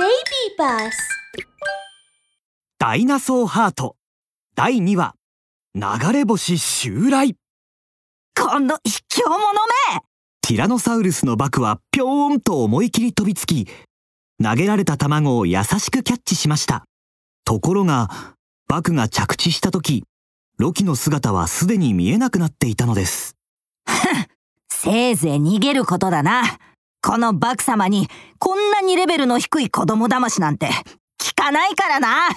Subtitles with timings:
[0.00, 0.08] Baby
[0.58, 0.92] Bus
[2.78, 3.96] ダイナソーハート。
[4.54, 5.14] 第2話。
[5.74, 5.82] 流
[6.14, 7.36] れ星襲来。
[8.34, 9.38] 今度卑怯者
[9.92, 10.00] め。
[10.40, 13.68] ティラノサウルスのバクはぴょーんと思い切り飛びつき
[14.42, 16.86] 投げられた卵を優しくキャッチしました。
[17.44, 18.08] ところが
[18.68, 20.04] バクが着地した時
[20.56, 23.36] ロキの姿はすでに見えなくなっていたのです。
[24.66, 26.58] せいぜい逃げることだな
[27.02, 28.08] このバク様に
[28.38, 30.68] こんなにレベルの低い子供騙しなんて
[31.18, 32.28] 聞かないからな。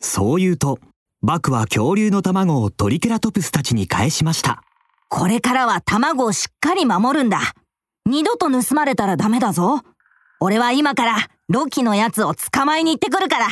[0.00, 0.78] そう言うと
[1.22, 4.62] バクは恐竜の卵をトリケラトプスたちに返しました。
[5.08, 7.40] これからは卵をしっかり守るんだ。
[8.06, 9.82] 二度と盗まれたらダメだぞ。
[10.40, 11.16] 俺は今から
[11.48, 13.46] ロキのやつを捕まえに行ってくるから。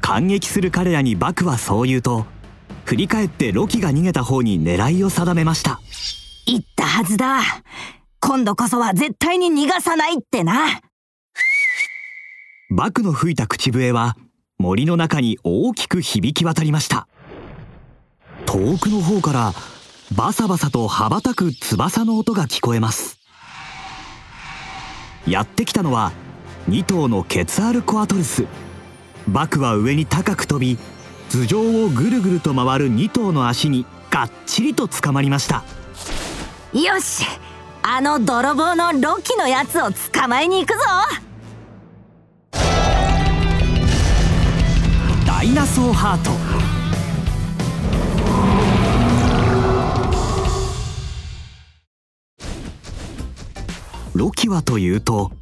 [0.00, 2.26] 感激する彼らにバクはそう言うと
[2.84, 5.80] 振り返ってロキが逃げた方に狙いを定めました。
[6.46, 7.40] 言ったはずだ
[8.26, 10.80] 今度こそは絶対に逃がさないってな。
[12.70, 14.16] バクの吹いた口笛は
[14.56, 17.06] 森の中に大きく響き渡りました。
[18.46, 19.52] 遠くの方から
[20.16, 23.18] バサバサと羽ばたく翼の音が聞こえます。
[25.28, 26.12] やってきたのは
[26.70, 28.46] 2頭のケツアルコアトルス。
[29.28, 30.78] バクは上に高く飛び
[31.28, 35.62] 頭上をぐるぐると回る2頭の足にがっちりと捕まりました。
[36.72, 37.26] よし
[37.86, 40.78] あの泥棒のロキのやつを捕まえに行くぞ。
[45.26, 46.30] ダイナソーハート。
[54.14, 55.32] ロキはというと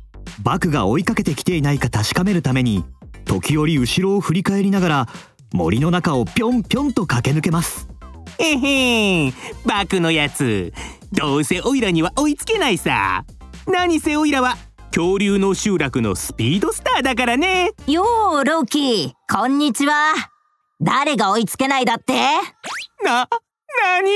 [0.42, 2.84] バクが追いかけてきていないか確かめるために
[3.24, 5.08] 時折後ろを振り返りながら
[5.52, 7.86] 森の中をぴょんぴょんと駆け抜けます。
[8.38, 9.32] へへん。
[9.64, 10.72] バクのやつ
[11.12, 13.26] どうせオイラには追いつけないさ。
[13.66, 14.56] 何せオイラは
[14.94, 17.72] 恐竜の集落のスピードスターだからね。
[17.86, 20.14] よーロキこんにちは。
[20.80, 22.14] 誰が追いつけないだって？
[23.04, 24.10] な、なに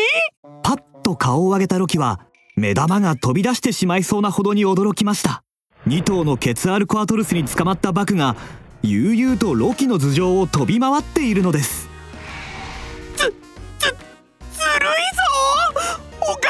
[0.62, 2.20] パッと顔を上げたロキは
[2.56, 5.42] 目玉が飛び出してしまいそうなほどに驚きました。
[5.86, 8.36] 2頭のケツアルコアトルスに捕まったバクが
[8.82, 11.85] 悠々とロキの頭上を飛び回っているのです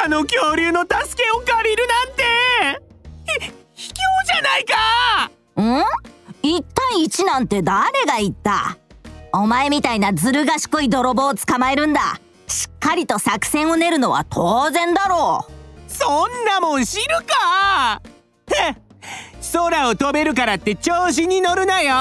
[0.07, 2.23] 他の恐竜の助けを借りるなんて。
[3.75, 3.95] ひ卑怯
[4.25, 5.31] じゃないか。
[5.61, 5.83] ん
[6.45, 8.79] ？1対1なんて誰が言った？
[9.33, 12.21] お前みたいなずる賢い泥棒を捕まえるんだ。
[12.47, 15.93] しっかりと作戦を練るのは当然だろう。
[15.93, 18.01] そんなもん知るか。
[19.53, 21.97] 空を飛べるからって調子に乗るなよ。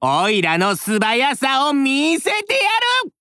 [0.00, 2.60] おいらの素早さを見せてや
[3.04, 3.12] る。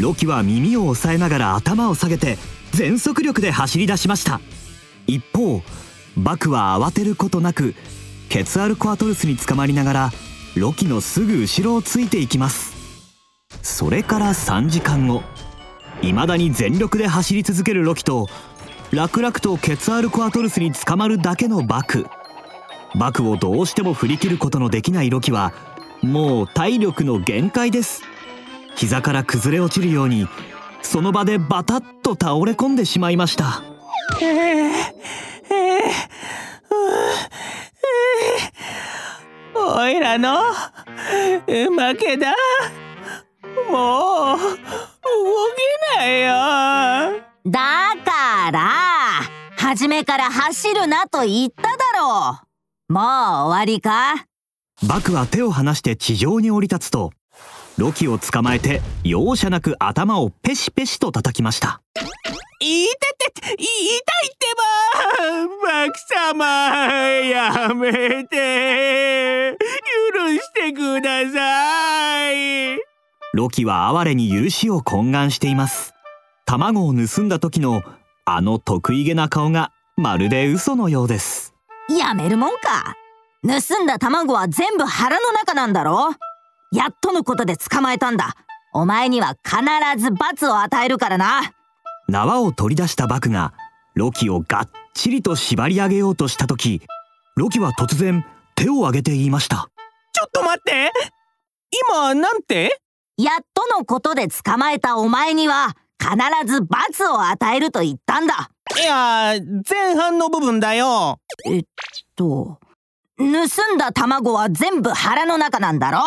[0.00, 2.38] ロキは耳を押さえながら頭を下げて
[2.72, 4.40] 全速力で走り出しました。
[5.06, 5.62] 一方
[6.16, 7.74] バクは慌てることなく
[8.28, 10.12] ケツアルコアトルスに捕まりながら
[10.54, 12.72] ロキのすぐ後ろをついていきます。
[13.62, 15.22] それから3時間後
[16.00, 18.26] 未だに全力で走り続けるロキと
[18.90, 22.06] 楽々とケツアルコアトルスに捕まるだけのバク。
[22.98, 25.52] バクをどうしても振り切ることのできないロキは
[26.02, 28.02] もう体力の限界です。
[28.76, 30.26] 膝から崩れ落ちるように
[30.82, 33.62] その場でバタッと倒れ込んでしまいました。
[34.20, 34.70] ええ
[35.50, 35.82] ええ
[39.54, 40.42] おいらの
[41.46, 42.34] 負けだ。
[43.70, 47.22] もう動けないよ。
[47.46, 48.70] だから
[49.56, 52.38] 初めから走るなと言っただろ
[52.88, 52.92] う。
[52.92, 54.26] もう終わりか？
[54.86, 57.12] バクは手を離して地上に降り立つと
[57.78, 61.80] ロキを捕まえて容赦なく頭をペシペシと叩きました。
[62.60, 65.22] いてて痛いってば
[65.66, 65.98] バク
[66.30, 66.44] 様
[67.20, 69.58] やめて。
[70.14, 72.78] 許してください。
[73.34, 75.94] ロキは哀れに許しを懇願しています。
[76.44, 77.82] 卵を盗んだ時の
[78.24, 81.54] あの得意げな顔がまるで嘘のようです。
[81.88, 82.94] やめるもんか。
[83.44, 86.14] 盗んだ卵は全部腹の中なんだろ
[86.72, 88.34] やっとのことで捕まえたんだ。
[88.72, 89.58] お前には必
[90.02, 91.52] ず罰を与えるからな。
[92.08, 93.52] 縄を取り出したバクが
[93.94, 96.80] ロキをがっちりと縛り上げようとした時
[97.36, 98.24] ロキは突然
[98.54, 99.68] 手を挙げて言いました。
[100.14, 100.90] ちょっと待って。
[101.90, 102.80] 今なんて？
[103.18, 106.16] やっとのことで捕まえたお前には必
[106.50, 108.50] ず罰を与えると言ったんだ。
[108.80, 109.34] いや
[109.68, 111.18] 前半の部分だよ。
[111.44, 111.64] えっ
[112.16, 112.58] と
[113.18, 116.00] 盗んだ卵は全部腹の中なんだろ？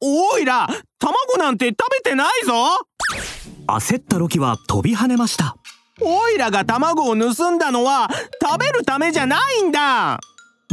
[0.00, 0.66] おいら
[0.98, 2.52] 卵なんて食べてないぞ。
[3.66, 5.56] 焦ったロキは飛び跳ねました。
[6.00, 8.10] おいらが卵を盗んだのは
[8.42, 10.18] 食べるためじゃないんだ。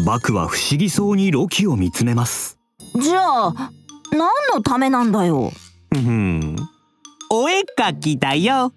[0.05, 2.57] バクは不思議そうにロキを見つめます。
[2.99, 3.71] じゃあ
[4.11, 5.51] 何のためなんだよ。
[5.93, 6.55] うん。
[7.29, 8.73] お絵かきだよ。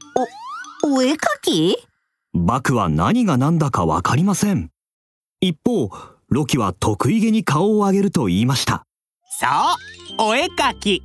[0.85, 1.79] お絵かき？
[2.35, 4.71] バクは何が何だかわかりません。
[5.41, 5.91] 一方
[6.29, 8.85] ロキは得意げに顔を上げると言いました
[9.43, 11.03] そうお絵かき。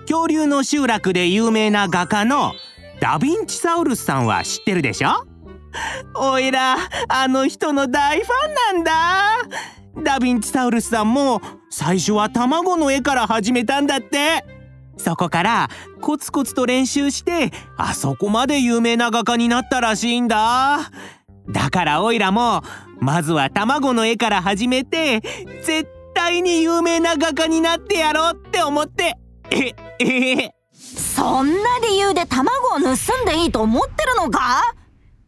[0.00, 2.54] 恐竜の集落で有名な画家の
[3.00, 5.10] ダ・ヴィンチサウルスさんは知ってるでしょ？
[6.16, 6.76] おいら
[7.08, 8.92] あの人の大ファンなんだ。
[10.02, 11.40] ダ・ヴィンチサウルスさんも
[11.70, 14.44] 最初は卵の絵から始めたんだって。
[14.96, 15.68] そこから
[16.00, 20.90] コツコツと練習してあそこまで有名な画家になったらしいんだ。
[21.48, 22.62] だからおいらも
[22.98, 25.20] まずは卵の絵から始めて
[25.62, 25.88] 絶
[26.18, 29.16] 対に有名な画家になってやろうって思って。
[29.52, 29.72] え
[30.04, 31.54] えそんな
[31.88, 34.74] 理由で卵を盗んでいいと思ってるのか？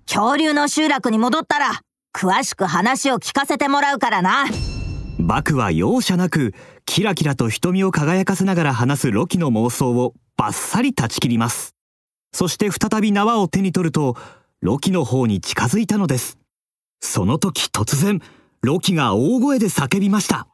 [0.06, 1.80] 恐竜の集落に戻ったら
[2.12, 4.46] 詳しく話を聞かせてもらうからな。
[5.20, 6.54] バクは容赦なく
[6.86, 11.76] キラキラと瞳を輝かせながら話すロキの妄想をバッサリ断ち切ります。
[12.32, 14.16] そして再び縄を手に取ると
[14.60, 16.38] ロキの方に近づいたのです。
[17.00, 18.20] その時突然
[18.62, 20.48] ロキが大声で叫びました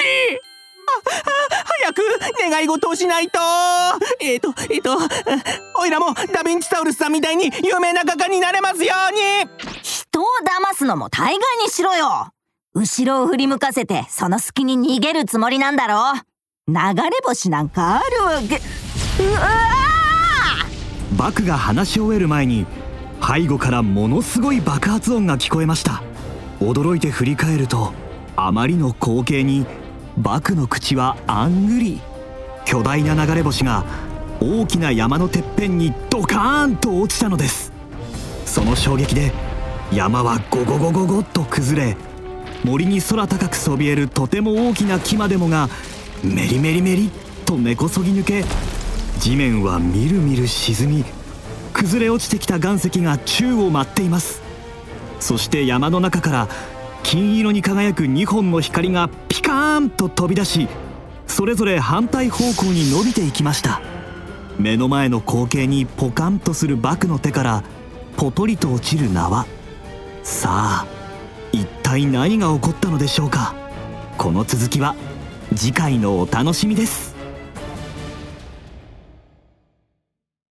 [0.00, 0.40] 星
[0.86, 2.02] あ早く
[2.50, 3.38] 願い事をしないと。
[4.20, 4.98] えっ、ー、とえっ、ー、と
[5.78, 9.80] おいらもダ・ヴィンチサウルスさんみたいに有名な画家になれますように。
[9.82, 12.32] 人を騙すのも大概にしろよ。
[12.74, 16.14] 後ろを振り向かせてその隙に逃げるつもりなんだろ
[16.68, 18.60] 流れ星なんかあるわけ。
[19.22, 19.40] うわ
[21.16, 22.66] バクが話し終える前に
[23.20, 26.02] 背後からものすごい爆発音が聞こえました。
[26.60, 27.92] 驚いて振り返ると
[28.36, 29.66] あまりの光景に
[30.18, 32.00] バクの口はあんぐり。
[32.64, 33.84] 巨大な流れ星が
[34.40, 37.72] 大きな山のてっぺんにドカーンと落ちたのです。
[38.46, 39.32] その衝撃で
[39.92, 41.96] 山はゴゴゴゴゴっと崩れ
[42.64, 45.68] 森に空高くそびえるとても大きな木までもが
[46.22, 47.10] メリメリメリ
[47.46, 48.44] と根こそぎ抜け
[49.18, 51.04] 地面はみるみる沈み
[51.72, 54.42] 崩れ落ちてきた岩石が宙を舞っています。
[55.20, 56.48] そして山の中から
[57.02, 60.68] 金色に輝く2本の光がピカーンと飛び出し
[61.26, 63.80] それぞれ反対方向に伸びていきました。
[64.58, 67.64] 目の前の光景にポカンとするバクの手から
[68.16, 69.46] ポトリと落ちる縄。
[70.22, 70.86] さあ
[71.52, 73.54] 一体何が起こったのでしょうか。
[74.18, 74.94] この続きは
[75.54, 77.16] 次回のお楽しみです。